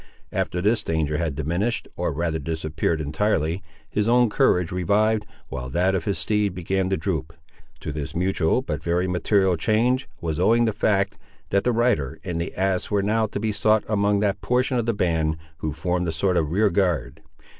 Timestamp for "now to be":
13.03-13.51